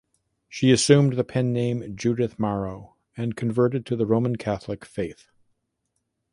She 0.49 0.71
assumed 0.71 1.13
the 1.13 1.23
pen 1.23 1.53
name 1.53 1.95
Judith 1.95 2.39
Maro 2.39 2.95
and 3.15 3.35
converted 3.37 3.85
to 3.85 3.95
the 3.95 4.07
Roman 4.07 4.35
Catholic 4.35 4.83
faith. 4.83 5.27